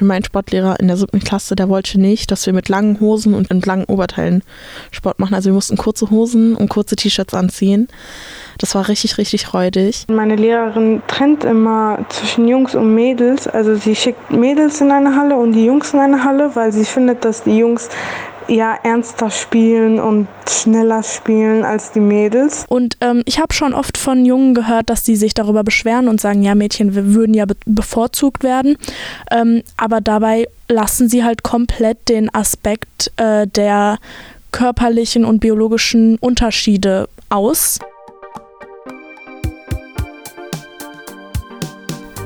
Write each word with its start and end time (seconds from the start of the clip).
Mein 0.00 0.22
Sportlehrer 0.22 0.78
in 0.78 0.86
der 0.86 0.96
siebten 0.96 1.18
Klasse, 1.18 1.56
der 1.56 1.68
wollte 1.68 1.98
nicht, 1.98 2.30
dass 2.30 2.46
wir 2.46 2.52
mit 2.52 2.68
langen 2.68 3.00
Hosen 3.00 3.34
und 3.34 3.50
in 3.50 3.60
langen 3.60 3.84
Oberteilen 3.86 4.44
Sport 4.92 5.18
machen. 5.18 5.34
Also 5.34 5.50
wir 5.50 5.54
mussten 5.54 5.76
kurze 5.76 6.08
Hosen 6.08 6.54
und 6.54 6.68
kurze 6.68 6.94
T-Shirts 6.94 7.34
anziehen. 7.34 7.88
Das 8.58 8.76
war 8.76 8.86
richtig, 8.86 9.18
richtig 9.18 9.52
räudig. 9.52 10.04
Meine 10.08 10.36
Lehrerin 10.36 11.02
trennt 11.08 11.42
immer 11.42 12.06
zwischen 12.10 12.46
Jungs 12.46 12.76
und 12.76 12.94
Mädels. 12.94 13.48
Also 13.48 13.74
sie 13.74 13.96
schickt 13.96 14.30
Mädels 14.30 14.80
in 14.80 14.92
eine 14.92 15.16
Halle 15.16 15.36
und 15.36 15.54
die 15.54 15.64
Jungs 15.64 15.92
in 15.92 15.98
eine 15.98 16.22
Halle, 16.22 16.54
weil 16.54 16.72
sie 16.72 16.84
findet, 16.84 17.24
dass 17.24 17.42
die 17.42 17.58
Jungs 17.58 17.88
eher 18.48 18.80
ernster 18.82 19.30
spielen 19.30 20.00
und 20.00 20.28
schneller 20.48 21.02
spielen 21.02 21.64
als 21.64 21.92
die 21.92 22.00
Mädels. 22.00 22.64
Und 22.68 22.96
ähm, 23.00 23.22
ich 23.26 23.38
habe 23.38 23.52
schon 23.52 23.74
oft 23.74 23.98
von 23.98 24.24
Jungen 24.24 24.54
gehört, 24.54 24.90
dass 24.90 25.02
die 25.02 25.16
sich 25.16 25.34
darüber 25.34 25.62
beschweren 25.62 26.08
und 26.08 26.20
sagen, 26.20 26.42
ja, 26.42 26.54
Mädchen 26.54 26.94
wir 26.94 27.14
würden 27.14 27.34
ja 27.34 27.46
be 27.46 27.54
bevorzugt 27.66 28.42
werden. 28.42 28.76
Ähm, 29.30 29.62
aber 29.76 30.00
dabei 30.00 30.48
lassen 30.68 31.08
sie 31.08 31.24
halt 31.24 31.42
komplett 31.42 32.08
den 32.08 32.32
Aspekt 32.34 33.12
äh, 33.16 33.46
der 33.46 33.98
körperlichen 34.52 35.24
und 35.24 35.40
biologischen 35.40 36.16
Unterschiede 36.18 37.08
aus. 37.28 37.78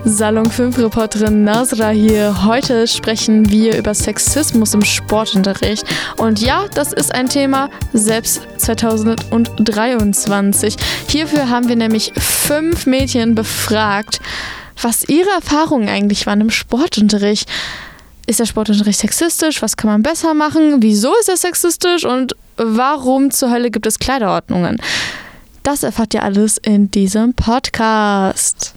Salon 0.04 0.50
5 0.50 0.78
Reporterin 0.78 1.44
Nasra 1.44 1.90
hier. 1.90 2.44
Heute 2.44 2.88
sprechen 2.88 3.48
wir 3.50 3.78
über 3.78 3.94
Sexismus 3.94 4.74
im 4.74 4.82
Sportunterricht. 4.82 5.84
Und 6.16 6.40
ja, 6.40 6.64
das 6.74 6.92
ist 6.92 7.14
ein 7.14 7.28
Thema 7.28 7.70
selbst 7.92 8.40
2023. 8.56 10.74
Hierfür 11.08 11.48
haben 11.48 11.68
wir 11.68 11.76
nämlich 11.76 12.12
fünf 12.16 12.86
Mädchen 12.86 13.36
befragt, 13.36 14.20
was 14.80 15.08
ihre 15.08 15.30
Erfahrungen 15.30 15.88
eigentlich 15.88 16.26
waren 16.26 16.40
im 16.40 16.50
Sportunterricht. 16.50 17.48
Ist 18.26 18.40
der 18.40 18.46
Sportunterricht 18.46 18.98
sexistisch? 18.98 19.62
Was 19.62 19.76
kann 19.76 19.88
man 19.88 20.02
besser 20.02 20.34
machen? 20.34 20.82
Wieso 20.82 21.14
ist 21.20 21.28
er 21.28 21.36
sexistisch? 21.36 22.04
Und 22.04 22.34
warum 22.56 23.30
zur 23.30 23.52
Hölle 23.52 23.70
gibt 23.70 23.86
es 23.86 24.00
Kleiderordnungen? 24.00 24.78
Das 25.62 25.84
erfahrt 25.84 26.12
ihr 26.12 26.24
alles 26.24 26.58
in 26.58 26.90
diesem 26.90 27.34
Podcast. 27.34 28.74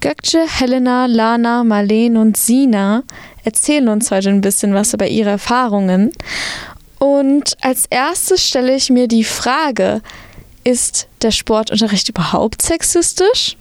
Gökce, 0.00 0.46
Helena, 0.48 1.06
Lana, 1.06 1.62
Marleen 1.62 2.16
und 2.16 2.36
Sina 2.36 3.02
erzählen 3.44 3.88
uns 3.88 4.10
heute 4.10 4.30
ein 4.30 4.40
bisschen 4.40 4.72
was 4.72 4.94
über 4.94 5.06
ihre 5.06 5.30
Erfahrungen. 5.30 6.12
Und 6.98 7.56
als 7.60 7.86
erstes 7.90 8.46
stelle 8.46 8.74
ich 8.74 8.90
mir 8.90 9.08
die 9.08 9.24
Frage, 9.24 10.00
ist 10.64 11.08
der 11.22 11.30
Sportunterricht 11.30 12.08
überhaupt 12.08 12.62
sexistisch? 12.62 13.56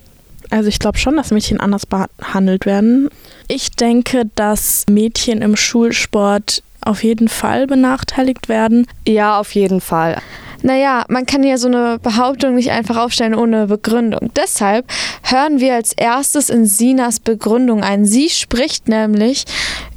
Also 0.50 0.70
ich 0.70 0.80
glaube 0.80 0.98
schon, 0.98 1.18
dass 1.18 1.32
Mädchen 1.32 1.60
anders 1.60 1.86
behandelt 1.86 2.66
werden. 2.66 3.10
Ich 3.48 3.72
denke, 3.72 4.24
dass 4.36 4.86
Mädchen 4.90 5.42
im 5.42 5.56
Schulsport 5.56 6.64
auf 6.82 7.04
jeden 7.04 7.28
Fall 7.28 7.68
benachteiligt 7.68 8.50
werden. 8.50 8.88
Ja, 9.08 9.40
auf 9.40 9.54
jeden 9.56 9.82
Fall. 9.82 10.22
Naja, 10.62 11.06
man 11.08 11.26
kann 11.26 11.44
ja 11.44 11.58
so 11.58 11.68
eine 11.68 12.00
Behauptung 12.00 12.56
nicht 12.56 12.72
einfach 12.72 12.98
aufstellen 12.98 13.36
ohne 13.36 13.68
Begründung. 13.68 14.32
Deshalb 14.36 14.86
hören 15.24 15.60
wir 15.60 15.76
als 15.76 15.94
erstes 15.94 16.50
in 16.50 16.66
Sinas 16.66 17.20
Begründung 17.20 17.84
ein. 17.84 18.06
Sie 18.06 18.30
spricht 18.30 18.88
nämlich 18.88 19.46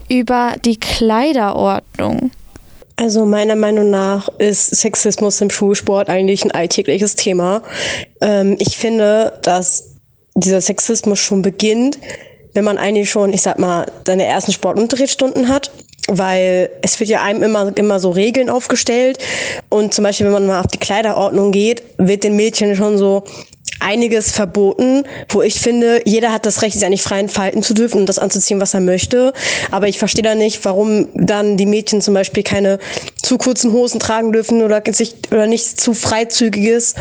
über 0.09 0.55
die 0.65 0.79
Kleiderordnung. 0.79 2.31
Also 2.97 3.25
meiner 3.25 3.57
Meinung 3.57 3.91
nach 3.91 4.29
ist 4.39 4.77
Sexismus 4.77 5.41
im 5.41 5.51
Schulsport 5.51 6.09
eigentlich 6.09 6.45
ein 6.45 6.53
alltägliches 6.53 7.17
Thema. 7.17 7.63
Ähm, 8.21 8.57
ich 8.61 8.77
finde, 8.77 9.39
dass 9.43 9.97
dieser 10.35 10.61
Sexismus 10.61 11.19
schon 11.19 11.43
beginnt, 11.43 11.99
wenn 12.55 12.65
man 12.65 12.79
eigentlich 12.79 13.11
schon, 13.11 13.33
ich 13.33 13.43
sag 13.43 13.59
mal, 13.59 13.87
seine 14.07 14.25
ersten 14.25 14.53
Sportunterrichtsstunden 14.53 15.49
hat 15.49 15.71
weil 16.09 16.71
es 16.83 16.99
wird 17.01 17.11
ja 17.11 17.23
einem 17.23 17.43
immer, 17.43 17.73
immer 17.77 18.01
so 18.01 18.11
Regeln 18.11 18.51
aufgestellt 18.51 19.19
und 19.69 19.95
zum 19.95 20.05
Beispiel, 20.05 20.27
wenn 20.27 20.33
man 20.33 20.47
mal 20.47 20.61
auf 20.61 20.67
die 20.67 20.79
Kleiderordnung 20.79 21.53
geht, 21.53 21.83
wird 21.99 22.25
den 22.25 22.37
Mädchen 22.37 22.77
schon 22.77 22.99
so 22.99 23.25
einiges 23.81 24.33
verboten, 24.33 25.05
wo 25.29 25.43
ich 25.43 25.61
finde, 25.61 26.03
jeder 26.05 26.33
hat 26.33 26.47
das 26.47 26.63
Recht, 26.63 26.75
sich 26.75 26.85
eigentlich 26.85 27.03
frei 27.03 27.21
entfalten 27.21 27.63
zu 27.63 27.75
dürfen 27.75 28.01
und 28.01 28.09
das 28.09 28.19
anzuziehen, 28.19 28.61
was 28.61 28.75
er 28.75 28.81
möchte. 28.81 29.33
Aber 29.71 29.89
ich 29.89 29.99
verstehe 29.99 30.23
da 30.23 30.35
nicht, 30.35 30.65
warum 30.65 31.09
dann 31.15 31.57
die 31.57 31.67
Mädchen 31.67 32.01
zum 32.01 32.15
Beispiel 32.15 32.43
keine 32.43 32.79
zu 33.23 33.39
kurzen 33.39 33.73
Hosen 33.73 34.01
tragen 34.01 34.33
dürfen 34.33 34.63
oder 34.63 34.83
sich 34.93 35.15
oder 35.31 35.47
nicht 35.47 35.81
zu 35.81 35.95
freizügiges 35.95 36.95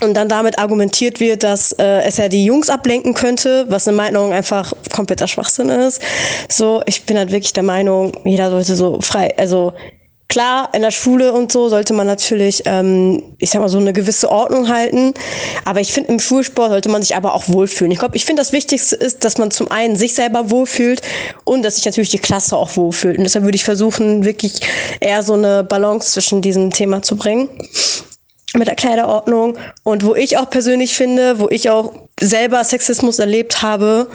und 0.00 0.14
dann 0.14 0.28
damit 0.28 0.58
argumentiert 0.58 1.20
wird, 1.20 1.42
dass 1.42 1.72
äh, 1.72 2.02
es 2.02 2.16
ja 2.16 2.28
die 2.28 2.44
Jungs 2.44 2.70
ablenken 2.70 3.14
könnte, 3.14 3.66
was 3.68 3.86
in 3.86 3.94
meinen 3.94 4.16
Augen 4.16 4.32
einfach 4.32 4.72
kompletter 4.92 5.28
Schwachsinn 5.28 5.68
ist. 5.68 6.00
So, 6.48 6.82
ich 6.86 7.04
bin 7.04 7.18
halt 7.18 7.30
wirklich 7.32 7.52
der 7.52 7.62
Meinung, 7.62 8.12
jeder 8.24 8.50
sollte 8.50 8.76
so 8.76 9.00
frei, 9.00 9.34
also 9.36 9.72
Klar, 10.30 10.68
in 10.74 10.82
der 10.82 10.92
Schule 10.92 11.32
und 11.32 11.50
so 11.50 11.68
sollte 11.68 11.92
man 11.92 12.06
natürlich, 12.06 12.62
ähm, 12.64 13.20
ich 13.38 13.50
sag 13.50 13.60
mal, 13.60 13.68
so 13.68 13.78
eine 13.78 13.92
gewisse 13.92 14.30
Ordnung 14.30 14.68
halten. 14.68 15.12
Aber 15.64 15.80
ich 15.80 15.92
finde, 15.92 16.12
im 16.12 16.20
Schulsport 16.20 16.70
sollte 16.70 16.88
man 16.88 17.02
sich 17.02 17.16
aber 17.16 17.34
auch 17.34 17.48
wohlfühlen. 17.48 17.90
Ich 17.90 17.98
glaube, 17.98 18.16
ich 18.16 18.24
finde, 18.24 18.40
das 18.40 18.52
Wichtigste 18.52 18.94
ist, 18.94 19.24
dass 19.24 19.38
man 19.38 19.50
zum 19.50 19.72
einen 19.72 19.96
sich 19.96 20.14
selber 20.14 20.52
wohlfühlt 20.52 21.02
und 21.42 21.64
dass 21.64 21.74
sich 21.74 21.84
natürlich 21.84 22.10
die 22.10 22.20
Klasse 22.20 22.56
auch 22.56 22.76
wohlfühlt. 22.76 23.18
Und 23.18 23.24
deshalb 23.24 23.44
würde 23.44 23.56
ich 23.56 23.64
versuchen, 23.64 24.24
wirklich 24.24 24.60
eher 25.00 25.24
so 25.24 25.32
eine 25.32 25.64
Balance 25.64 26.12
zwischen 26.12 26.42
diesem 26.42 26.70
Thema 26.70 27.02
zu 27.02 27.16
bringen 27.16 27.48
mit 28.54 28.68
der 28.68 28.74
Kleiderordnung. 28.74 29.58
Und 29.82 30.04
wo 30.04 30.14
ich 30.14 30.36
auch 30.38 30.50
persönlich 30.50 30.94
finde, 30.94 31.38
wo 31.38 31.48
ich 31.48 31.70
auch 31.70 31.92
selber 32.20 32.62
Sexismus 32.64 33.18
erlebt 33.18 33.62
habe, 33.62 34.08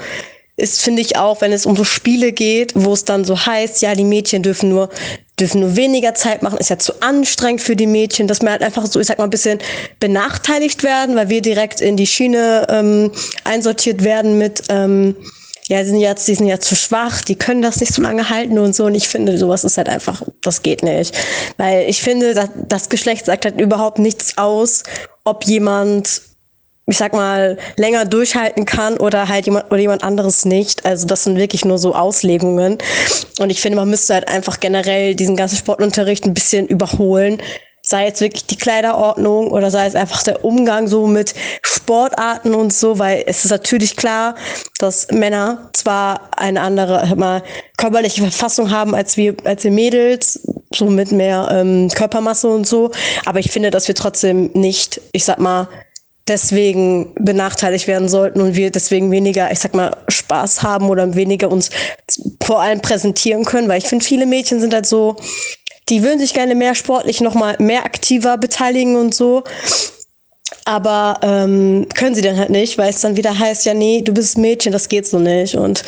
ist, 0.57 0.81
finde 0.81 1.01
ich 1.01 1.17
auch, 1.17 1.41
wenn 1.41 1.51
es 1.51 1.65
um 1.65 1.75
so 1.75 1.83
Spiele 1.83 2.31
geht, 2.31 2.71
wo 2.75 2.93
es 2.93 3.03
dann 3.03 3.25
so 3.25 3.45
heißt, 3.45 3.81
ja, 3.81 3.93
die 3.93 4.05
Mädchen 4.05 4.41
dürfen 4.41 4.69
nur, 4.69 4.89
dürfen 5.37 5.59
nur 5.59 5.75
weniger 5.75 6.13
Zeit 6.13 6.43
machen, 6.43 6.57
ist 6.59 6.69
ja 6.69 6.77
zu 6.77 7.01
anstrengend 7.01 7.61
für 7.61 7.75
die 7.75 7.87
Mädchen, 7.87 8.27
dass 8.27 8.41
wir 8.41 8.51
halt 8.51 8.61
einfach 8.61 8.85
so, 8.85 8.99
ich 8.99 9.07
sag 9.07 9.17
mal, 9.17 9.25
ein 9.25 9.29
bisschen 9.29 9.59
benachteiligt 9.99 10.83
werden, 10.83 11.15
weil 11.17 11.27
wir 11.29 11.41
direkt 11.41 11.81
in 11.81 11.97
die 11.97 12.07
Schiene 12.07 12.65
ähm, 12.69 13.11
einsortiert 13.43 14.03
werden 14.03 14.37
mit, 14.37 14.63
ähm, 14.69 15.15
ja, 15.67 15.81
die 15.81 15.89
sind 15.89 15.99
jetzt, 15.99 16.27
die 16.27 16.35
sind 16.35 16.47
ja 16.47 16.59
zu 16.59 16.75
schwach, 16.75 17.21
die 17.21 17.35
können 17.35 17.61
das 17.61 17.79
nicht 17.79 17.93
so 17.93 18.01
lange 18.01 18.29
halten 18.29 18.59
und 18.59 18.75
so. 18.75 18.85
Und 18.85 18.95
ich 18.95 19.07
finde, 19.07 19.37
sowas 19.37 19.63
ist 19.63 19.77
halt 19.77 19.89
einfach, 19.89 20.21
das 20.41 20.61
geht 20.61 20.83
nicht. 20.83 21.17
Weil 21.57 21.89
ich 21.89 22.01
finde, 22.01 22.35
das, 22.35 22.49
das 22.67 22.89
Geschlecht 22.89 23.25
sagt 23.25 23.45
halt 23.45 23.59
überhaupt 23.59 23.97
nichts 23.97 24.37
aus, 24.37 24.83
ob 25.23 25.45
jemand, 25.45 26.21
ich 26.85 26.97
sag 26.97 27.13
mal, 27.13 27.57
länger 27.77 28.05
durchhalten 28.05 28.65
kann 28.65 28.97
oder 28.97 29.27
halt 29.27 29.47
jemand 29.47 29.65
oder 29.71 29.79
jemand 29.79 30.03
anderes 30.03 30.45
nicht. 30.45 30.85
Also 30.85 31.07
das 31.07 31.23
sind 31.23 31.37
wirklich 31.37 31.65
nur 31.65 31.79
so 31.79 31.95
Auslegungen. 31.95 32.77
Und 33.39 33.49
ich 33.49 33.59
finde, 33.59 33.77
man 33.77 33.89
müsste 33.89 34.13
halt 34.13 34.27
einfach 34.27 34.59
generell 34.59 35.15
diesen 35.15 35.35
ganzen 35.35 35.57
Sportunterricht 35.57 36.25
ein 36.25 36.35
bisschen 36.35 36.67
überholen 36.67 37.41
sei 37.85 38.07
es 38.07 38.19
wirklich 38.19 38.45
die 38.45 38.57
Kleiderordnung 38.57 39.51
oder 39.51 39.71
sei 39.71 39.85
es 39.85 39.95
einfach 39.95 40.23
der 40.23 40.43
Umgang 40.43 40.87
so 40.87 41.07
mit 41.07 41.33
Sportarten 41.61 42.55
und 42.55 42.73
so, 42.73 42.99
weil 42.99 43.23
es 43.27 43.45
ist 43.45 43.51
natürlich 43.51 43.95
klar, 43.95 44.35
dass 44.79 45.07
Männer 45.11 45.69
zwar 45.73 46.29
eine 46.37 46.61
andere 46.61 47.15
mal, 47.15 47.43
körperliche 47.77 48.21
Verfassung 48.21 48.71
haben 48.71 48.95
als 48.95 49.17
wir, 49.17 49.35
als 49.43 49.63
wir 49.63 49.71
Mädels, 49.71 50.39
so 50.73 50.87
mit 50.87 51.11
mehr 51.11 51.47
ähm, 51.51 51.89
Körpermasse 51.89 52.47
und 52.47 52.65
so, 52.67 52.91
aber 53.25 53.39
ich 53.39 53.51
finde, 53.51 53.71
dass 53.71 53.87
wir 53.87 53.95
trotzdem 53.95 54.49
nicht, 54.53 54.99
ich 55.11 55.25
sag 55.25 55.39
mal, 55.39 55.67
deswegen 56.27 57.13
benachteiligt 57.19 57.87
werden 57.87 58.09
sollten 58.09 58.41
und 58.41 58.55
wir 58.55 58.71
deswegen 58.71 59.11
weniger, 59.11 59.51
ich 59.51 59.59
sag 59.59 59.75
mal, 59.75 59.95
Spaß 60.07 60.63
haben 60.63 60.89
oder 60.89 61.13
weniger 61.13 61.51
uns 61.51 61.69
vor 62.43 62.61
allem 62.61 62.81
präsentieren 62.81 63.45
können, 63.45 63.67
weil 63.67 63.77
ich 63.77 63.87
finde, 63.87 64.03
viele 64.03 64.25
Mädchen 64.25 64.59
sind 64.59 64.73
halt 64.73 64.87
so, 64.87 65.17
die 65.89 66.03
würden 66.03 66.19
sich 66.19 66.33
gerne 66.33 66.55
mehr 66.55 66.75
sportlich 66.75 67.21
nochmal 67.21 67.55
mehr 67.59 67.85
aktiver 67.85 68.37
beteiligen 68.37 68.95
und 68.95 69.13
so. 69.13 69.43
Aber 70.65 71.19
ähm, 71.21 71.87
können 71.93 72.15
sie 72.15 72.21
dann 72.21 72.37
halt 72.37 72.49
nicht, 72.49 72.77
weil 72.77 72.89
es 72.89 73.01
dann 73.01 73.17
wieder 73.17 73.37
heißt, 73.37 73.65
ja, 73.65 73.73
nee, 73.73 74.01
du 74.01 74.13
bist 74.13 74.37
Mädchen, 74.37 74.71
das 74.71 74.89
geht 74.89 75.07
so 75.07 75.19
nicht. 75.19 75.55
Und 75.55 75.83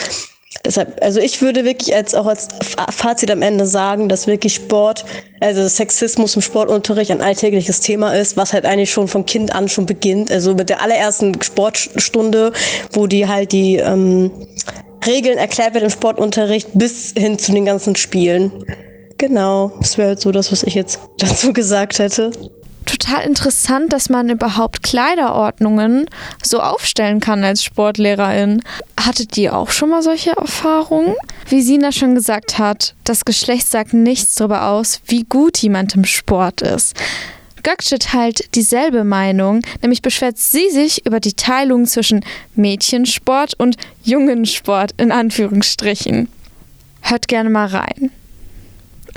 deshalb, 0.65 1.01
also 1.01 1.19
ich 1.19 1.41
würde 1.41 1.65
wirklich 1.65 1.95
als 1.95 2.13
auch 2.13 2.27
als 2.27 2.47
Fazit 2.91 3.31
am 3.31 3.41
Ende 3.41 3.65
sagen, 3.65 4.07
dass 4.07 4.27
wirklich 4.27 4.55
Sport, 4.55 5.05
also 5.39 5.67
Sexismus 5.67 6.35
im 6.35 6.41
Sportunterricht 6.41 7.09
ein 7.11 7.21
alltägliches 7.21 7.79
Thema 7.79 8.13
ist, 8.15 8.37
was 8.37 8.53
halt 8.53 8.65
eigentlich 8.65 8.91
schon 8.91 9.07
von 9.07 9.25
Kind 9.25 9.53
an 9.53 9.67
schon 9.67 9.87
beginnt. 9.87 10.31
Also 10.31 10.53
mit 10.53 10.69
der 10.69 10.81
allerersten 10.81 11.41
Sportstunde, 11.41 12.51
wo 12.91 13.07
die 13.07 13.27
halt 13.27 13.51
die 13.51 13.77
ähm, 13.77 14.31
Regeln 15.05 15.37
erklärt 15.37 15.73
wird 15.73 15.83
im 15.83 15.89
Sportunterricht 15.89 16.69
bis 16.73 17.13
hin 17.17 17.39
zu 17.39 17.51
den 17.51 17.65
ganzen 17.65 17.95
Spielen. 17.95 18.51
Genau, 19.17 19.71
das 19.79 19.97
wäre 19.97 20.09
halt 20.09 20.21
so 20.21 20.31
das, 20.31 20.51
was 20.51 20.63
ich 20.63 20.75
jetzt 20.75 20.99
dazu 21.17 21.53
gesagt 21.53 21.99
hätte. 21.99 22.31
Total 22.85 23.25
interessant, 23.25 23.91
dass 23.91 24.09
man 24.09 24.29
überhaupt 24.29 24.81
Kleiderordnungen 24.81 26.05
so 26.41 26.61
aufstellen 26.61 27.19
kann 27.19 27.43
als 27.43 27.61
Sportlehrerin. 27.63 28.61
Hattet 28.97 29.37
ihr 29.37 29.57
auch 29.57 29.71
schon 29.71 29.89
mal 29.89 30.01
solche 30.01 30.31
Erfahrungen? 30.31 31.13
Wie 31.49 31.61
Sina 31.61 31.91
schon 31.91 32.15
gesagt 32.15 32.59
hat, 32.59 32.95
das 33.03 33.25
Geschlecht 33.25 33.67
sagt 33.67 33.93
nichts 33.93 34.35
darüber 34.35 34.69
aus, 34.69 35.01
wie 35.05 35.25
gut 35.25 35.57
jemand 35.57 35.95
im 35.95 36.05
Sport 36.05 36.61
ist. 36.61 36.95
Gökçe 37.61 37.99
teilt 37.99 38.55
dieselbe 38.55 39.03
Meinung, 39.03 39.61
nämlich 39.81 40.01
beschwert 40.01 40.37
sie 40.37 40.69
sich 40.69 41.05
über 41.05 41.19
die 41.19 41.33
Teilung 41.33 41.85
zwischen 41.85 42.23
Mädchensport 42.55 43.55
und 43.57 43.75
Jungensport 44.03 44.93
in 44.95 45.11
Anführungsstrichen. 45.11 46.29
Hört 47.01 47.27
gerne 47.27 47.49
mal 47.49 47.67
rein. 47.67 48.11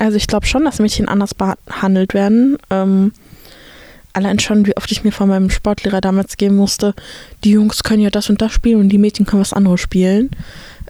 Also 0.01 0.17
ich 0.17 0.25
glaube 0.25 0.47
schon, 0.47 0.65
dass 0.65 0.79
Mädchen 0.79 1.07
anders 1.07 1.35
behandelt 1.35 2.15
werden. 2.15 2.57
Ähm, 2.71 3.13
allein 4.13 4.39
schon, 4.39 4.65
wie 4.65 4.75
oft 4.75 4.91
ich 4.91 5.03
mir 5.03 5.11
von 5.11 5.29
meinem 5.29 5.51
Sportlehrer 5.51 6.01
damals 6.01 6.37
geben 6.37 6.55
musste, 6.55 6.95
die 7.43 7.51
Jungs 7.51 7.83
können 7.83 8.01
ja 8.01 8.09
das 8.09 8.27
und 8.27 8.41
das 8.41 8.51
spielen 8.51 8.79
und 8.79 8.89
die 8.89 8.97
Mädchen 8.97 9.27
können 9.27 9.43
was 9.43 9.53
anderes 9.53 9.79
spielen. 9.79 10.31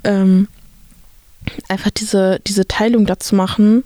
Ähm, 0.06 0.48
einfach 1.68 1.90
diese, 1.90 2.40
diese 2.48 2.70
Teilung 2.70 3.06
dazu 3.06 3.36
machen. 3.36 3.84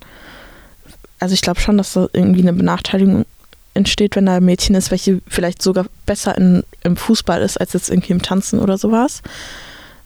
Also 1.20 1.34
ich 1.34 1.42
glaube 1.42 1.60
schon, 1.60 1.80
dass 1.80 1.94
da 1.94 2.08
irgendwie 2.14 2.42
eine 2.42 2.54
Benachteiligung 2.54 3.26
entsteht, 3.74 4.16
wenn 4.16 4.28
da 4.28 4.36
ein 4.36 4.46
Mädchen 4.46 4.76
ist, 4.76 4.92
welche 4.92 5.24
vielleicht 5.28 5.64
sogar 5.64 5.88
besser 6.06 6.38
in, 6.38 6.62
im 6.84 6.98
Fußball 6.98 7.42
ist, 7.42 7.60
als 7.60 7.74
jetzt 7.74 7.90
irgendwie 7.90 8.14
im 8.14 8.22
Tanzen 8.22 8.60
oder 8.60 8.78
sowas. 8.78 9.24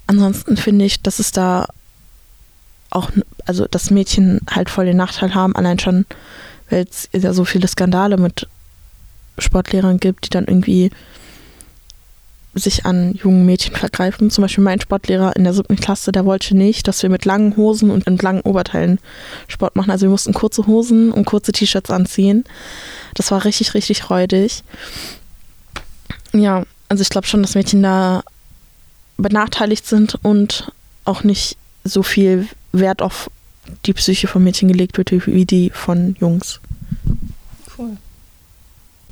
Ansonsten 0.07 0.55
finde 0.55 0.85
ich, 0.85 1.01
dass 1.01 1.19
es 1.19 1.33
da 1.33 1.67
auch, 2.89 3.09
also 3.45 3.65
dass 3.69 3.91
Mädchen 3.91 4.41
halt 4.49 4.69
voll 4.69 4.85
den 4.85 4.97
Nachteil 4.97 5.35
haben, 5.35 5.55
allein 5.55 5.79
schon, 5.79 6.05
weil 6.69 6.85
es 6.89 7.09
ja 7.13 7.33
so 7.33 7.45
viele 7.45 7.67
Skandale 7.67 8.17
mit 8.17 8.47
Sportlehrern 9.37 9.99
gibt, 9.99 10.25
die 10.25 10.29
dann 10.29 10.45
irgendwie 10.45 10.91
sich 12.55 12.85
an 12.85 13.13
jungen 13.13 13.45
Mädchen 13.45 13.75
vergreifen. 13.75 14.31
Zum 14.31 14.41
Beispiel 14.41 14.63
mein 14.63 14.81
Sportlehrer 14.81 15.35
in 15.35 15.43
der 15.43 15.53
siebten 15.53 15.75
Klasse, 15.75 16.11
der 16.11 16.25
wollte 16.25 16.57
nicht, 16.57 16.87
dass 16.87 17.03
wir 17.03 17.09
mit 17.09 17.25
langen 17.25 17.55
Hosen 17.55 17.91
und 17.91 18.07
mit 18.09 18.21
langen 18.21 18.41
Oberteilen 18.41 18.99
Sport 19.47 19.75
machen. 19.75 19.91
Also 19.91 20.07
wir 20.07 20.09
mussten 20.09 20.33
kurze 20.33 20.65
Hosen 20.65 21.11
und 21.11 21.25
kurze 21.25 21.51
T-Shirts 21.51 21.91
anziehen. 21.91 22.43
Das 23.13 23.31
war 23.31 23.45
richtig, 23.45 23.75
richtig 23.75 24.09
räudig. 24.09 24.63
Ja, 26.33 26.63
also 26.89 27.01
ich 27.01 27.09
glaube 27.09 27.27
schon, 27.27 27.43
dass 27.43 27.55
Mädchen 27.55 27.83
da 27.83 28.23
benachteiligt 29.17 29.85
sind 29.85 30.17
und 30.23 30.71
auch 31.05 31.23
nicht 31.23 31.57
so 31.89 32.03
viel 32.03 32.47
Wert 32.71 33.01
auf 33.01 33.29
die 33.85 33.93
Psyche 33.93 34.27
von 34.27 34.43
Mädchen 34.43 34.67
gelegt 34.67 34.97
wird 34.97 35.11
wie 35.11 35.45
die 35.45 35.69
von 35.69 36.15
Jungs. 36.19 36.59
Cool. 37.77 37.97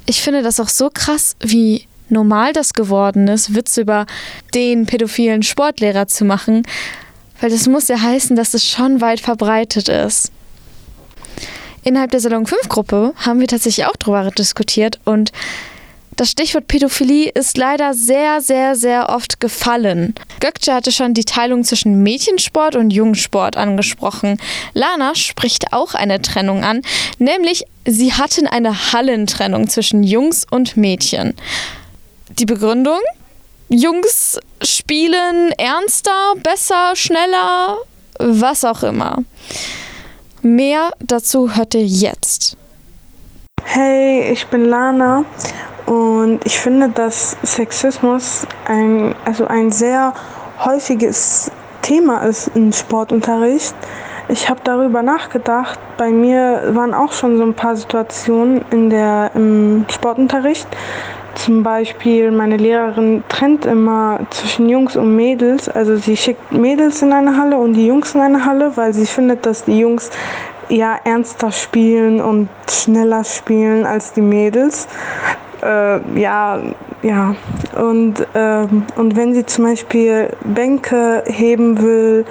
Ich 0.05 0.21
finde 0.21 0.41
das 0.41 0.59
auch 0.59 0.69
so 0.69 0.89
krass, 0.89 1.35
wie 1.39 1.85
normal 2.09 2.53
das 2.53 2.73
geworden 2.73 3.27
ist, 3.27 3.53
Witze 3.53 3.81
über 3.81 4.05
den 4.53 4.85
pädophilen 4.85 5.43
Sportlehrer 5.43 6.07
zu 6.07 6.25
machen, 6.25 6.63
weil 7.41 7.49
das 7.49 7.67
muss 7.67 7.87
ja 7.87 7.99
heißen, 7.99 8.35
dass 8.35 8.53
es 8.53 8.65
schon 8.67 9.01
weit 9.01 9.19
verbreitet 9.19 9.89
ist. 9.89 10.31
Innerhalb 11.83 12.11
der 12.11 12.19
Salon 12.19 12.45
5 12.45 12.69
Gruppe 12.69 13.13
haben 13.17 13.39
wir 13.39 13.47
tatsächlich 13.47 13.85
auch 13.85 13.95
darüber 13.95 14.29
diskutiert 14.31 14.99
und 15.05 15.31
das 16.17 16.31
Stichwort 16.31 16.67
Pädophilie 16.67 17.29
ist 17.29 17.57
leider 17.57 17.93
sehr, 17.93 18.41
sehr, 18.41 18.75
sehr 18.75 19.09
oft 19.09 19.39
gefallen. 19.39 20.15
Gökçe 20.39 20.73
hatte 20.73 20.91
schon 20.91 21.13
die 21.13 21.25
Teilung 21.25 21.63
zwischen 21.63 22.01
Mädchensport 22.01 22.75
und 22.75 22.89
Jungsport 22.89 23.55
angesprochen. 23.55 24.39
Lana 24.73 25.13
spricht 25.13 25.73
auch 25.73 25.93
eine 25.93 26.19
Trennung 26.21 26.63
an, 26.63 26.81
nämlich 27.19 27.65
sie 27.85 28.13
hatten 28.13 28.47
eine 28.47 28.91
Hallentrennung 28.93 29.69
zwischen 29.69 30.01
Jungs 30.03 30.45
und 30.49 30.75
Mädchen. 30.75 31.35
Die 32.39 32.45
Begründung? 32.45 32.99
Jungs 33.69 34.39
spielen 34.63 35.51
ernster, 35.51 36.33
besser, 36.41 36.95
schneller, 36.95 37.77
was 38.17 38.65
auch 38.65 38.81
immer. 38.81 39.23
Mehr 40.41 40.91
dazu 40.99 41.55
hört 41.55 41.75
ihr 41.75 41.85
jetzt. 41.85 42.57
Hey, 43.63 44.31
ich 44.31 44.47
bin 44.47 44.65
Lana 44.65 45.25
und 45.87 46.45
ich 46.45 46.59
finde, 46.59 46.89
dass 46.89 47.37
Sexismus 47.43 48.45
ein, 48.67 49.15
also 49.23 49.47
ein 49.47 49.71
sehr 49.71 50.13
häufiges 50.59 51.49
Thema 51.81 52.23
ist 52.23 52.51
im 52.55 52.73
Sportunterricht. 52.73 53.73
Ich 54.27 54.49
habe 54.49 54.59
darüber 54.65 55.01
nachgedacht. 55.01 55.79
Bei 55.97 56.11
mir 56.11 56.71
waren 56.73 56.93
auch 56.93 57.13
schon 57.13 57.37
so 57.37 57.43
ein 57.43 57.53
paar 57.53 57.77
Situationen 57.77 58.65
in 58.69 58.89
der, 58.89 59.31
im 59.33 59.85
Sportunterricht. 59.87 60.67
Zum 61.35 61.63
Beispiel, 61.63 62.31
meine 62.31 62.57
Lehrerin 62.57 63.23
trennt 63.29 63.65
immer 63.65 64.19
zwischen 64.29 64.67
Jungs 64.67 64.97
und 64.97 65.15
Mädels. 65.15 65.69
Also 65.69 65.95
sie 65.95 66.17
schickt 66.17 66.51
Mädels 66.51 67.01
in 67.01 67.13
eine 67.13 67.37
Halle 67.37 67.57
und 67.57 67.75
die 67.75 67.87
Jungs 67.87 68.13
in 68.13 68.19
eine 68.19 68.43
Halle, 68.43 68.75
weil 68.75 68.91
sie 68.91 69.05
findet, 69.05 69.45
dass 69.45 69.63
die 69.63 69.79
Jungs 69.79 70.09
ja 70.67 70.97
ernster 71.05 71.53
spielen 71.53 72.19
und 72.19 72.49
schneller 72.69 73.23
spielen 73.23 73.85
als 73.85 74.11
die 74.11 74.21
Mädels 74.21 74.89
äh, 75.61 76.19
ja, 76.19 76.59
ja. 77.01 77.35
Und, 77.75 78.21
äh, 78.33 78.67
und 78.95 79.15
wenn 79.15 79.33
sie 79.33 79.45
zum 79.45 79.65
Beispiel 79.65 80.29
Bänke 80.43 81.23
heben 81.27 81.81
will 81.81 82.25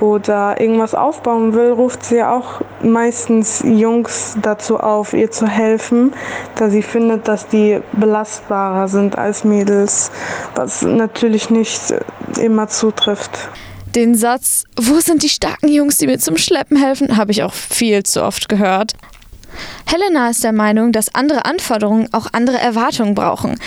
oder 0.00 0.60
irgendwas 0.60 0.94
aufbauen 0.94 1.54
will, 1.54 1.70
ruft 1.70 2.04
sie 2.04 2.22
auch 2.22 2.60
meistens 2.82 3.62
Jungs 3.64 4.36
dazu 4.42 4.78
auf, 4.80 5.12
ihr 5.12 5.30
zu 5.30 5.46
helfen, 5.46 6.12
da 6.56 6.70
sie 6.70 6.82
findet, 6.82 7.28
dass 7.28 7.46
die 7.46 7.80
belastbarer 7.92 8.88
sind 8.88 9.16
als 9.16 9.44
Mädels, 9.44 10.10
was 10.54 10.82
natürlich 10.82 11.50
nicht 11.50 11.94
immer 12.40 12.68
zutrifft. 12.68 13.48
Den 13.94 14.14
Satz, 14.14 14.64
wo 14.80 15.00
sind 15.00 15.22
die 15.22 15.28
starken 15.28 15.68
Jungs, 15.68 15.98
die 15.98 16.06
mir 16.06 16.18
zum 16.18 16.38
Schleppen 16.38 16.78
helfen, 16.78 17.16
habe 17.16 17.30
ich 17.30 17.42
auch 17.42 17.52
viel 17.52 18.02
zu 18.02 18.24
oft 18.24 18.48
gehört. 18.48 18.94
Helena 19.86 20.30
ist 20.30 20.44
der 20.44 20.52
Meinung, 20.52 20.92
dass 20.92 21.14
andere 21.14 21.44
Anforderungen 21.44 22.08
auch 22.12 22.28
andere 22.32 22.58
Erwartungen 22.58 23.14
brauchen. 23.14 23.58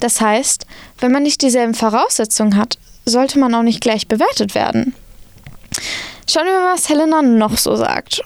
Das 0.00 0.20
heißt, 0.20 0.66
wenn 1.00 1.12
man 1.12 1.22
nicht 1.22 1.42
dieselben 1.42 1.74
Voraussetzungen 1.74 2.56
hat, 2.56 2.78
sollte 3.04 3.38
man 3.38 3.54
auch 3.54 3.62
nicht 3.62 3.80
gleich 3.80 4.08
bewertet 4.08 4.54
werden. 4.54 4.94
Schauen 6.28 6.46
wir 6.46 6.60
mal, 6.60 6.74
was 6.74 6.88
Helena 6.88 7.22
noch 7.22 7.56
so 7.58 7.76
sagt. 7.76 8.22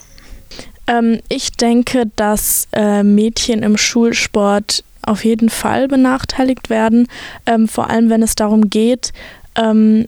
Ähm, 0.87 1.21
ich 1.29 1.53
denke, 1.53 2.05
dass 2.17 2.69
äh, 2.73 3.03
Mädchen 3.03 3.63
im 3.63 3.77
Schulsport 3.77 4.85
auf 5.03 5.25
jeden 5.25 5.49
Fall 5.51 5.89
benachteiligt 5.89 6.71
werden, 6.71 7.09
ähm, 7.47 7.69
vor 7.69 7.91
allem 7.91 8.11
wenn 8.11 8.23
es 8.23 8.35
darum 8.35 8.71
geht, 8.71 9.13
ähm, 9.57 10.07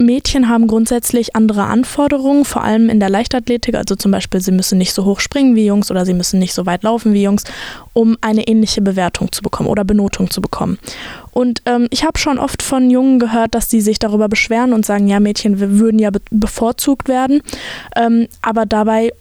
Mädchen 0.00 0.48
haben 0.48 0.66
grundsätzlich 0.66 1.36
andere 1.36 1.64
Anforderungen, 1.64 2.44
vor 2.44 2.64
allem 2.64 2.88
in 2.88 3.00
der 3.00 3.10
Leichtathletik. 3.10 3.74
Also 3.74 3.94
zum 3.94 4.10
Beispiel, 4.10 4.40
sie 4.40 4.50
müssen 4.50 4.78
nicht 4.78 4.94
so 4.94 5.04
hoch 5.04 5.20
springen 5.20 5.54
wie 5.54 5.66
Jungs 5.66 5.90
oder 5.90 6.06
sie 6.06 6.14
müssen 6.14 6.38
nicht 6.38 6.54
so 6.54 6.66
weit 6.66 6.82
laufen 6.82 7.12
wie 7.12 7.22
Jungs, 7.22 7.44
um 7.92 8.16
eine 8.20 8.48
ähnliche 8.48 8.80
Bewertung 8.80 9.30
zu 9.30 9.42
bekommen 9.42 9.68
oder 9.68 9.84
Benotung 9.84 10.30
zu 10.30 10.40
bekommen. 10.40 10.78
Und 11.32 11.62
ähm, 11.66 11.86
ich 11.90 12.04
habe 12.04 12.18
schon 12.18 12.38
oft 12.38 12.62
von 12.62 12.90
Jungen 12.90 13.18
gehört, 13.18 13.54
dass 13.54 13.70
sie 13.70 13.80
sich 13.80 13.98
darüber 13.98 14.28
beschweren 14.28 14.72
und 14.72 14.86
sagen, 14.86 15.06
ja, 15.06 15.20
Mädchen 15.20 15.60
wir 15.60 15.78
würden 15.78 15.98
ja 15.98 16.10
be 16.10 16.20
bevorzugt 16.30 17.08
werden. 17.08 17.42
Ähm, 17.94 18.26
aber 18.42 18.66
dabei 18.66 19.12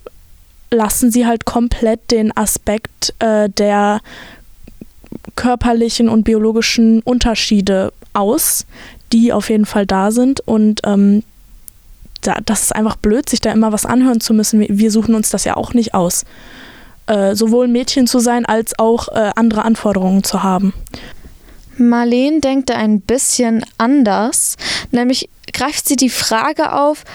lassen 0.72 1.12
sie 1.12 1.26
halt 1.26 1.46
komplett 1.46 2.12
den 2.12 2.36
Aspekt 2.36 3.14
äh, 3.20 3.50
der 3.50 4.02
körperlichen 5.36 6.10
und 6.10 6.24
biologischen 6.24 7.02
Unterschiede 7.02 7.92
aus, 8.14 8.66
die 9.12 9.34
auf 9.34 9.50
jeden 9.50 9.66
Fall 9.66 9.86
da 9.86 10.12
sind 10.12 10.40
und 10.42 10.82
ähm, 10.86 11.24
da, 12.22 12.38
das 12.46 12.64
ist 12.64 12.76
einfach 12.76 12.96
blöd, 12.98 13.30
sich 13.30 13.42
da 13.42 13.52
immer 13.52 13.72
was 13.72 13.86
anhören 13.86 14.20
zu 14.20 14.34
müssen. 14.34 14.66
Wir 14.68 14.92
suchen 14.92 15.16
uns 15.16 15.30
das 15.30 15.46
ja 15.46 15.56
auch 15.56 15.74
nicht 15.74 15.94
aus. 15.94 16.26
Äh, 17.08 17.36
sowohl 17.36 17.68
Mädchen 17.68 18.08
zu 18.08 18.20
sein, 18.20 18.46
als 18.46 18.78
auch 18.78 19.08
äh, 19.08 19.32
andere 19.36 19.64
Anforderungen 19.64 20.24
zu 20.24 20.44
haben. 20.44 20.74
Marleen 21.78 22.42
denkt 22.42 22.70
da 22.70 22.76
ein 22.76 23.00
bisschen 23.02 23.66
anders, 23.78 24.58
nämlich 24.92 25.30
greift 25.54 25.88
sie 25.88 25.96
die 25.96 26.10
Frage 26.10 26.74
auf, 26.74 27.06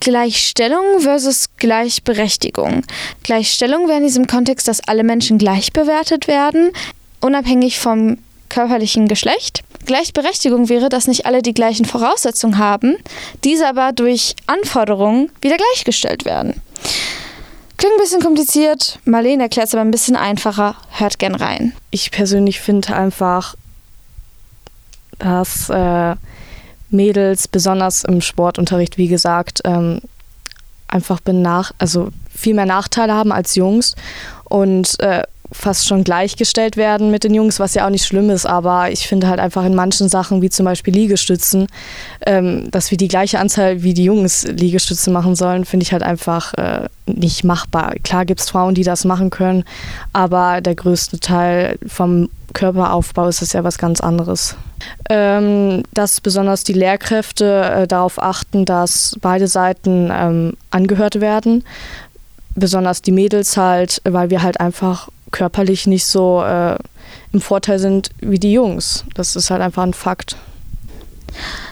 Gleichstellung 0.00 1.00
versus 1.00 1.48
Gleichberechtigung. 1.56 2.82
Gleichstellung 3.22 3.88
wäre 3.88 3.98
in 3.98 4.04
diesem 4.04 4.26
Kontext, 4.26 4.68
dass 4.68 4.86
alle 4.86 5.04
Menschen 5.04 5.38
gleich 5.38 5.72
bewertet 5.72 6.28
werden, 6.28 6.72
unabhängig 7.20 7.78
vom 7.78 8.18
körperlichen 8.50 9.08
Geschlecht. 9.08 9.62
Gleichberechtigung 9.84 10.68
wäre, 10.68 10.88
dass 10.88 11.06
nicht 11.06 11.26
alle 11.26 11.42
die 11.42 11.54
gleichen 11.54 11.84
Voraussetzungen 11.84 12.58
haben, 12.58 12.96
diese 13.44 13.68
aber 13.68 13.92
durch 13.92 14.34
Anforderungen 14.46 15.30
wieder 15.40 15.56
gleichgestellt 15.56 16.24
werden. 16.24 16.60
Klingt 17.76 17.94
ein 17.94 18.00
bisschen 18.00 18.22
kompliziert, 18.22 18.98
Marlene 19.04 19.42
erklärt 19.44 19.68
es 19.68 19.74
aber 19.74 19.82
ein 19.82 19.90
bisschen 19.90 20.16
einfacher. 20.16 20.76
Hört 20.90 21.18
gern 21.18 21.34
rein. 21.34 21.72
Ich 21.90 22.10
persönlich 22.10 22.60
finde 22.60 22.94
einfach, 22.94 23.56
dass 25.18 25.68
äh, 25.70 26.14
Mädels, 26.90 27.48
besonders 27.48 28.04
im 28.04 28.20
Sportunterricht, 28.20 28.96
wie 28.96 29.08
gesagt, 29.08 29.60
ähm, 29.64 30.00
einfach 30.86 31.20
benach 31.20 31.72
also 31.78 32.10
viel 32.34 32.54
mehr 32.54 32.66
Nachteile 32.66 33.12
haben 33.12 33.32
als 33.32 33.54
Jungs. 33.56 33.96
Und 34.44 34.98
äh, 35.00 35.24
fast 35.54 35.86
schon 35.86 36.04
gleichgestellt 36.04 36.76
werden 36.76 37.10
mit 37.10 37.24
den 37.24 37.32
Jungs, 37.32 37.60
was 37.60 37.74
ja 37.74 37.86
auch 37.86 37.90
nicht 37.90 38.04
schlimm 38.04 38.28
ist, 38.28 38.44
aber 38.44 38.90
ich 38.90 39.06
finde 39.06 39.28
halt 39.28 39.38
einfach 39.38 39.64
in 39.64 39.74
manchen 39.74 40.08
Sachen, 40.08 40.42
wie 40.42 40.50
zum 40.50 40.64
Beispiel 40.64 40.92
Liegestützen, 40.92 41.68
ähm, 42.26 42.70
dass 42.70 42.90
wir 42.90 42.98
die 42.98 43.08
gleiche 43.08 43.38
Anzahl 43.38 43.82
wie 43.82 43.94
die 43.94 44.04
Jungs 44.04 44.44
Liegestützen 44.44 45.12
machen 45.12 45.36
sollen, 45.36 45.64
finde 45.64 45.84
ich 45.84 45.92
halt 45.92 46.02
einfach 46.02 46.54
äh, 46.54 46.88
nicht 47.06 47.44
machbar. 47.44 47.94
Klar 48.02 48.24
gibt 48.24 48.40
es 48.40 48.50
Frauen, 48.50 48.74
die 48.74 48.82
das 48.82 49.04
machen 49.04 49.30
können, 49.30 49.64
aber 50.12 50.60
der 50.60 50.74
größte 50.74 51.20
Teil 51.20 51.78
vom 51.86 52.28
Körperaufbau 52.52 53.28
ist 53.28 53.42
es 53.42 53.52
ja 53.52 53.62
was 53.62 53.78
ganz 53.78 54.00
anderes. 54.00 54.56
Ähm, 55.08 55.82
dass 55.94 56.20
besonders 56.20 56.64
die 56.64 56.72
Lehrkräfte 56.72 57.62
äh, 57.62 57.86
darauf 57.86 58.20
achten, 58.20 58.64
dass 58.64 59.16
beide 59.20 59.46
Seiten 59.46 60.10
ähm, 60.12 60.54
angehört 60.70 61.20
werden. 61.20 61.64
Besonders 62.56 63.02
die 63.02 63.12
Mädels 63.12 63.56
halt, 63.56 64.00
weil 64.04 64.30
wir 64.30 64.42
halt 64.42 64.60
einfach 64.60 65.08
körperlich 65.34 65.88
nicht 65.88 66.06
so 66.06 66.42
äh, 66.44 66.76
im 67.32 67.40
Vorteil 67.40 67.80
sind 67.80 68.10
wie 68.20 68.38
die 68.38 68.52
Jungs. 68.52 69.04
Das 69.14 69.34
ist 69.34 69.50
halt 69.50 69.60
einfach 69.60 69.82
ein 69.82 69.92
Fakt. 69.92 70.36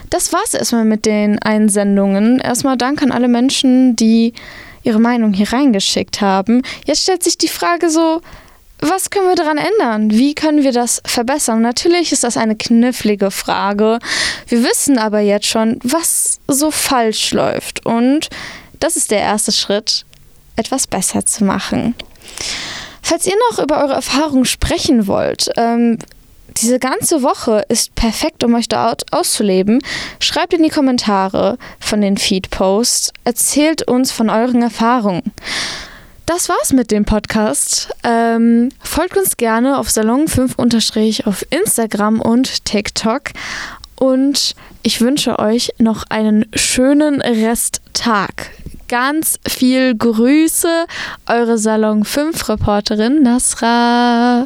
Das 0.09 0.33
war's 0.33 0.53
erstmal 0.53 0.83
mit 0.83 1.05
den 1.05 1.39
Einsendungen. 1.39 2.39
Erstmal 2.39 2.77
Dank 2.77 3.01
an 3.01 3.11
alle 3.11 3.29
Menschen, 3.29 3.95
die 3.95 4.33
ihre 4.83 4.99
Meinung 4.99 5.33
hier 5.33 5.51
reingeschickt 5.53 6.19
haben. 6.19 6.61
Jetzt 6.85 7.03
stellt 7.03 7.23
sich 7.23 7.37
die 7.37 7.47
Frage 7.47 7.89
so, 7.89 8.21
was 8.79 9.09
können 9.09 9.29
wir 9.29 9.35
daran 9.35 9.57
ändern? 9.57 10.11
Wie 10.11 10.35
können 10.35 10.63
wir 10.63 10.73
das 10.73 11.01
verbessern? 11.05 11.61
Natürlich 11.61 12.11
ist 12.11 12.25
das 12.25 12.35
eine 12.35 12.57
knifflige 12.57 13.31
Frage. 13.31 13.99
Wir 14.49 14.61
wissen 14.61 14.97
aber 14.97 15.21
jetzt 15.21 15.47
schon, 15.47 15.79
was 15.83 16.41
so 16.49 16.69
falsch 16.69 17.31
läuft. 17.31 17.85
Und 17.85 18.29
das 18.81 18.97
ist 18.97 19.09
der 19.09 19.21
erste 19.21 19.53
Schritt, 19.53 20.05
etwas 20.57 20.85
besser 20.85 21.25
zu 21.25 21.45
machen. 21.45 21.95
Falls 23.13 23.27
ihr 23.27 23.35
noch 23.51 23.63
über 23.63 23.83
eure 23.83 23.93
Erfahrungen 23.93 24.43
sprechen 24.43 25.05
wollt, 25.05 25.51
ähm, 25.55 25.99
diese 26.57 26.79
ganze 26.79 27.21
Woche 27.21 27.63
ist 27.69 27.93
perfekt, 27.93 28.43
um 28.43 28.55
euch 28.55 28.67
dort 28.67 29.13
auszuleben. 29.13 29.83
Schreibt 30.19 30.55
in 30.55 30.63
die 30.63 30.71
Kommentare 30.71 31.59
von 31.79 32.01
den 32.01 32.17
Feed-Posts. 32.17 33.13
Erzählt 33.23 33.87
uns 33.87 34.11
von 34.11 34.31
euren 34.31 34.63
Erfahrungen. 34.63 35.31
Das 36.25 36.49
war's 36.49 36.73
mit 36.73 36.89
dem 36.89 37.05
Podcast. 37.05 37.89
Ähm, 38.03 38.69
folgt 38.81 39.15
uns 39.15 39.37
gerne 39.37 39.77
auf 39.77 39.89
Salon5 39.89 41.27
auf 41.27 41.45
Instagram 41.51 42.19
und 42.19 42.65
TikTok. 42.65 43.25
Und 43.93 44.55
ich 44.81 45.01
wünsche 45.01 45.37
euch 45.37 45.71
noch 45.77 46.05
einen 46.09 46.47
schönen 46.55 47.21
Resttag. 47.21 48.49
Ganz 48.87 49.39
viel 49.47 49.95
Grüße, 49.95 50.85
eure 51.27 51.57
Salon 51.57 52.03
5 52.03 52.49
Reporterin 52.49 53.23
Nasra. 53.23 54.45